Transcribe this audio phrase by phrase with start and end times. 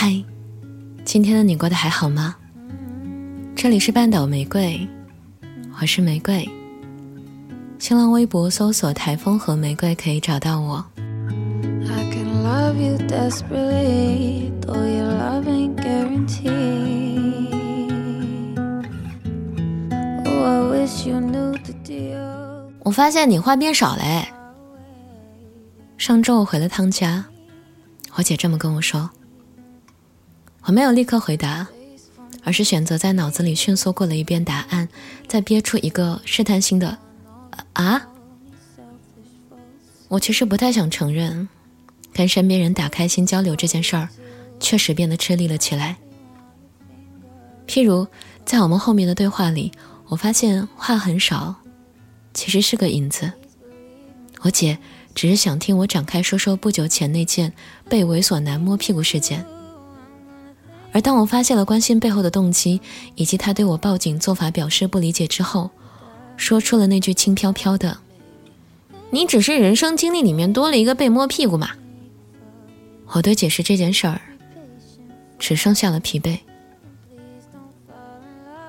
[0.00, 0.14] 嗨，
[1.04, 2.36] 今天的你过得还好吗？
[3.56, 4.88] 这里是半岛玫瑰，
[5.80, 6.48] 我是玫瑰。
[7.80, 10.84] 新浪微博搜索“台风和玫瑰”可以找到我。
[22.84, 24.24] 我发现你话变少了。
[25.96, 27.24] 上周我回了趟家，
[28.14, 29.10] 我姐这么跟我说。
[30.62, 31.66] 我没有立刻回答，
[32.44, 34.88] 而是选择在脑子里迅速过了一遍答案，
[35.26, 36.98] 再憋出一个试探性的
[37.72, 38.06] “啊”。
[40.08, 41.48] 我其实不太想承认，
[42.12, 44.08] 跟身边人打开心交流这件事儿，
[44.60, 45.96] 确实变得吃力了起来。
[47.66, 48.06] 譬如
[48.44, 49.72] 在我们后面的对话里，
[50.08, 51.54] 我发现话很少，
[52.34, 53.32] 其实是个引子。
[54.42, 54.78] 我姐
[55.14, 57.52] 只是想听我展开说说不久前那件
[57.88, 59.44] 被猥琐男摸屁股事件。
[60.92, 62.80] 而当我发现了关心背后的动机，
[63.14, 65.70] 以及他对我报警做法表示不理解之后，
[66.36, 67.98] 说出了那句轻飘飘的
[69.10, 71.70] ：“你只是人生经历里面多了一个被摸屁股嘛。”
[73.12, 74.20] 我对解释这件事儿
[75.38, 76.38] 只剩下了疲惫。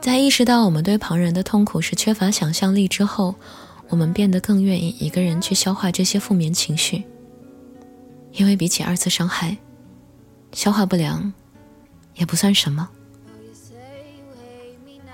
[0.00, 3.34] 在意识到我们对旁人的痛苦是缺乏想象力之后，
[3.88, 7.02] 我们变得更愿意一个人去消化这些负面情绪，
[8.32, 9.56] 因为比起二次伤害，
[10.52, 11.32] 消化不良。
[12.16, 12.88] 也不算什么。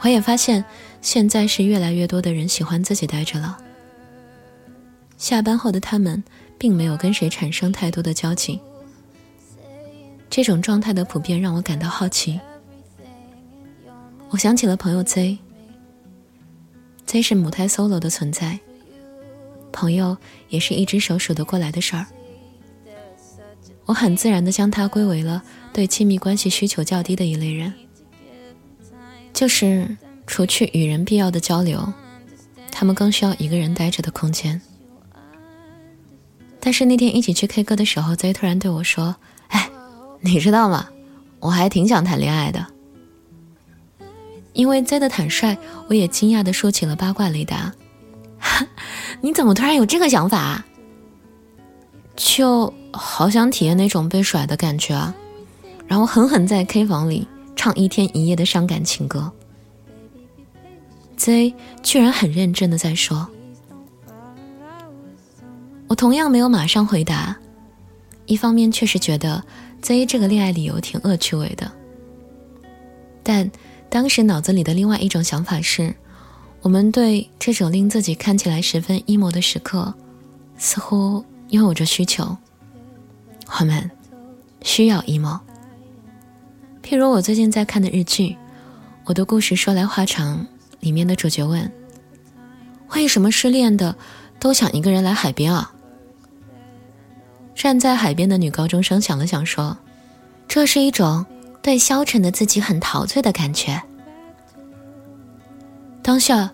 [0.01, 0.65] 我也发现，
[1.01, 3.57] 现在是越来越多的人喜欢自己待着了。
[5.17, 6.23] 下班后的他们，
[6.59, 8.59] 并没有跟谁产生太多的交集。
[10.29, 12.41] 这种状态的普遍让我感到好奇。
[14.31, 15.39] 我想起了朋友 Z，Z
[17.23, 18.59] 是母胎 solo 的存在，
[19.71, 20.17] 朋友
[20.49, 22.07] 也是一只手数得过来的事儿。
[23.85, 25.45] 我很自然的将它归为了。
[25.73, 27.73] 对亲密关系需求较低的一类人，
[29.33, 31.93] 就是除去与人必要的交流，
[32.71, 34.61] 他们更需要一个人待着的空间。
[36.61, 39.17] 但是那天一起去 K 歌的时候，Z 突然对我说
[39.49, 39.69] ：“哎，
[40.21, 40.89] 你知道吗？
[41.41, 42.67] 我还挺想谈恋爱的。”
[44.53, 45.57] 因为 Z 的坦率，
[45.89, 47.73] 我也惊讶地说起了八卦雷达。
[49.23, 50.65] 你怎么突然有这个想法？
[52.15, 55.15] 就好想体验那种被甩的感觉啊！
[55.87, 59.31] 然后狠狠在 K 房里唱一天一夜的伤感情歌
[61.17, 63.29] ，Z 居然很认真的在说。
[65.89, 67.37] 我同样没有马上回答，
[68.25, 69.45] 一方面确实觉得
[69.83, 71.71] Z 这个恋爱理由挺恶趣味的，
[73.23, 73.51] 但
[73.91, 75.95] 当时脑子里的另外一种想法是，
[76.63, 79.93] 我们对这种令自己看起来十分 emo 的时刻，
[80.57, 82.39] 似乎拥有着需求，
[83.61, 83.91] 我们
[84.63, 85.41] 需要 emo。
[86.83, 88.29] 譬如我最近在看的日剧
[89.05, 90.39] 《我的故事说来话长》，
[90.81, 91.71] 里面的主角问
[92.95, 93.97] ：“为什么失恋的
[94.41, 95.73] 都想一个人来海边啊？”
[97.55, 99.79] 站在海边的女高中生想了想说
[100.49, 101.25] ：“这是一种
[101.63, 103.81] 对消沉的自己很陶醉的感觉。”
[106.03, 106.51] 当下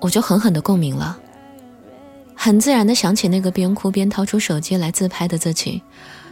[0.00, 1.18] 我就狠狠的共鸣了，
[2.36, 5.82] 很自然的想起那个边哭边掏出手机来自拍的自己，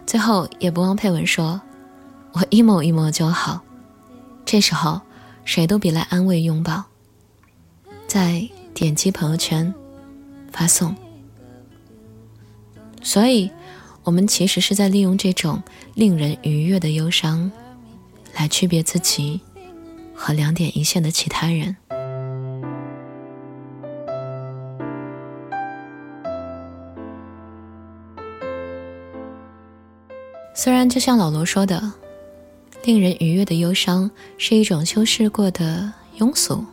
[0.07, 1.61] 最后也不忘配文说。
[2.33, 3.61] 我 emo emo 就好，
[4.45, 5.01] 这时候
[5.45, 6.85] 谁都别来安慰拥抱。
[8.07, 9.73] 再点击朋友圈，
[10.53, 10.95] 发送。
[13.03, 13.51] 所以，
[14.05, 15.63] 我们其实是在利用这种
[15.95, 17.51] 令人愉悦的忧伤，
[18.35, 19.41] 来区别自己
[20.15, 21.77] 和两点一线的其他人。
[30.55, 32.00] 虽然就像老罗说的。
[32.83, 36.65] 令人愉悦的忧伤是一种修饰过的庸俗。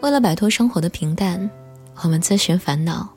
[0.00, 1.50] 为了摆脱生活的平淡，
[2.02, 3.08] 我们自寻烦恼。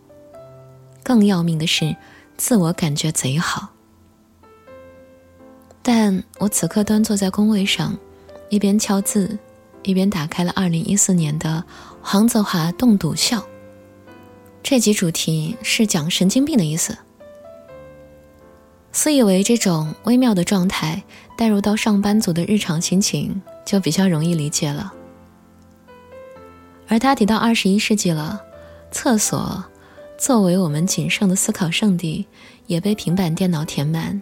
[1.03, 1.95] 更要命的是，
[2.37, 3.69] 自我感觉贼好。
[5.81, 7.97] 但我此刻端坐在工位上，
[8.49, 9.37] 一边敲字，
[9.83, 11.63] 一边打开了二零一四年的
[12.01, 13.43] 黄子华冻笃笑。
[14.61, 16.95] 这集主题是讲神经病的意思。
[18.91, 21.01] 自以为这种微妙的状态
[21.37, 24.93] 带入到上班族的日常心情，就比较容易理解了。
[26.87, 28.41] 而他提到二十一世纪了，
[28.91, 29.63] 厕所
[30.17, 32.27] 作为我们仅剩的思考圣地，
[32.67, 34.21] 也被平板电脑填满，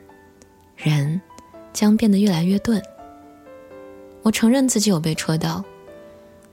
[0.78, 1.20] 人
[1.74, 2.80] 将变得越来越钝。
[4.22, 5.64] 我承认自己有被戳到，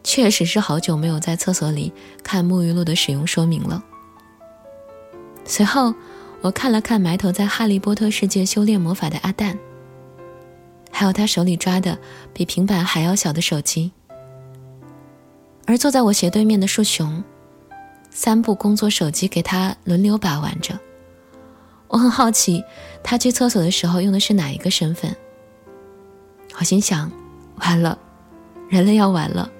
[0.02, 1.92] 确实是好久没有在厕所里
[2.22, 3.84] 看沐浴露的使用说明了。
[5.44, 5.94] 随后。
[6.42, 9.58] 我看了看埋头在哈利波特世界修炼魔法的阿蛋，
[10.90, 11.98] 还有他手里抓的
[12.32, 13.90] 比平板还要小的手机。
[15.66, 17.24] 而坐在我斜对面的树熊，
[18.10, 20.78] 三部工作手机给他轮流把玩着。
[21.88, 22.62] 我很好奇，
[23.02, 25.14] 他去厕所的时候用的是哪一个身份。
[26.58, 27.10] 我心想，
[27.56, 27.98] 完了，
[28.68, 29.50] 人类要完了。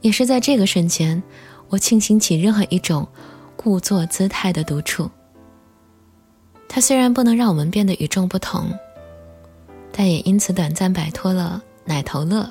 [0.00, 1.22] 也是在这个瞬间，
[1.68, 3.06] 我庆幸起任何一种
[3.62, 5.10] 故作姿态的独处。
[6.66, 8.72] 它虽然不能让我们变得与众不同，
[9.92, 12.50] 但也因此短暂摆脱了奶头乐。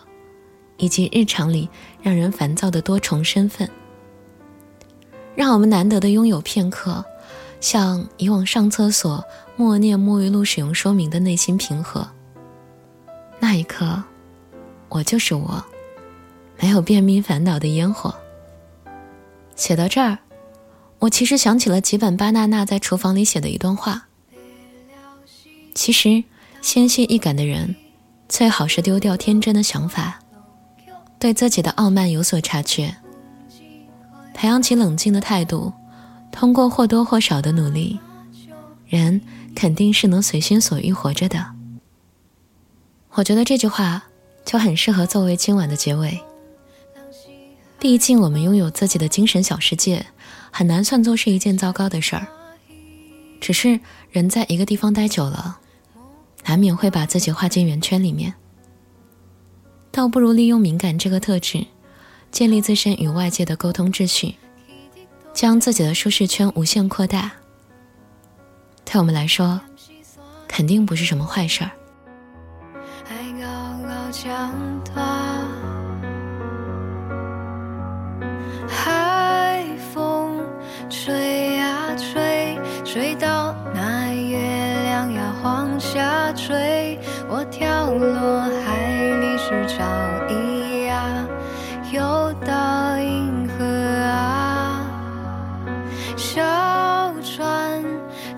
[0.81, 1.67] 以及日常里
[2.01, 3.69] 让人烦躁的多重身份，
[5.35, 7.03] 让我们难得的拥有片刻，
[7.59, 9.21] 像以往上厕所
[9.57, 12.07] 默念沐浴露使用说明的内心平和。
[13.39, 14.01] 那一刻，
[14.87, 15.61] 我就是我，
[16.61, 18.15] 没有便秘烦恼的烟火。
[19.57, 20.17] 写到这儿，
[20.99, 24.07] 我其实想起了几本巴娜娜在厨房里写的一段话。
[25.73, 26.23] 其实，
[26.61, 27.75] 纤细易感的人，
[28.27, 30.19] 最好是丢掉天真的想法。
[31.17, 32.95] 对自己的傲慢有所察觉，
[34.33, 35.71] 培养起冷静的态度，
[36.31, 37.99] 通过或多或少的努力，
[38.87, 39.21] 人
[39.55, 41.45] 肯定是能随心所欲活着的。
[43.11, 44.03] 我觉得这句话
[44.45, 46.19] 就很适合作为今晚的结尾。
[47.77, 50.05] 毕竟我们拥有自己的精神小世界，
[50.51, 52.27] 很难算作是一件糟糕的事儿。
[53.41, 53.79] 只是
[54.11, 55.59] 人在一个地方待久了，
[56.45, 58.33] 难免会把自己画进圆圈里面。
[59.91, 61.65] 倒不如利用敏感这个特质，
[62.31, 64.35] 建立自身与外界的沟通秩序，
[65.33, 67.31] 将自己的舒适圈无限扩大。
[68.85, 69.59] 对我们来说，
[70.47, 71.71] 肯定不是什么坏事儿。
[87.27, 88.77] 我跳落海
[89.21, 89.29] 里。
[89.49, 89.83] 去找
[90.27, 91.25] 咿呀，
[91.91, 94.85] 游到银河啊，
[96.15, 96.39] 小
[97.23, 97.83] 船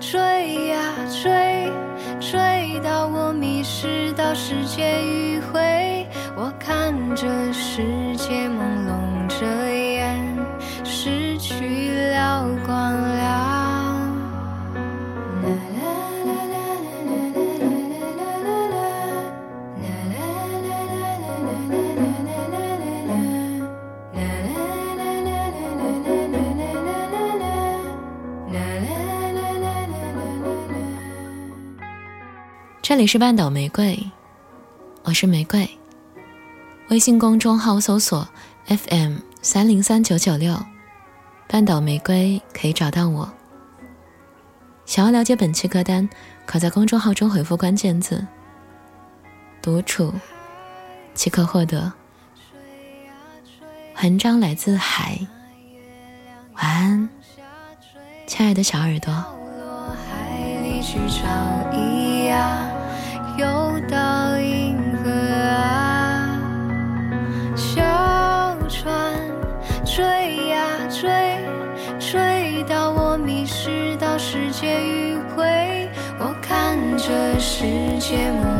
[0.00, 0.80] 追呀
[1.22, 1.70] 追，
[2.18, 7.82] 追到我迷失到世界迂回，我看着时
[32.92, 33.98] 这里是半岛玫瑰，
[35.02, 35.66] 我是玫瑰。
[36.90, 38.28] 微信公众号搜索
[38.66, 40.54] FM 三零三九九六，
[41.48, 43.32] 半岛玫瑰可以找到我。
[44.84, 46.06] 想要了解本期歌单，
[46.44, 48.26] 可在公众号中回复关键字
[49.62, 50.12] “独处”，
[51.14, 51.90] 即可获得。
[54.02, 55.18] 文章来自海，
[56.56, 57.08] 晚安，
[58.26, 59.10] 亲爱的小耳朵。
[60.94, 62.11] 游
[78.02, 78.51] 世界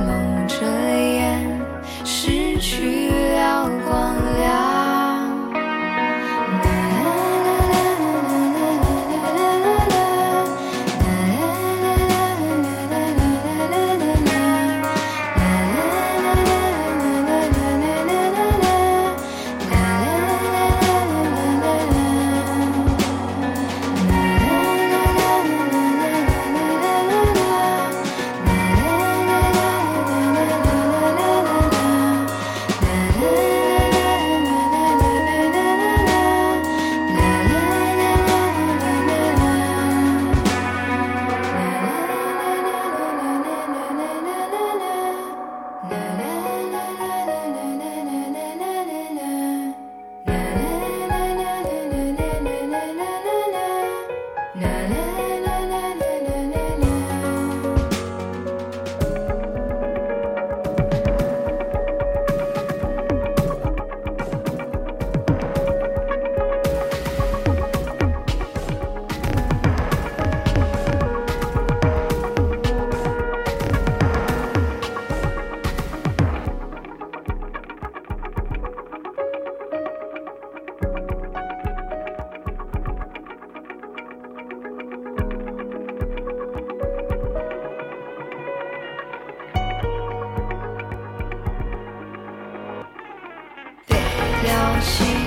[94.82, 95.21] she